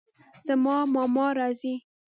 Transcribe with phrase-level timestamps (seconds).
[0.47, 1.75] زما ماما راځي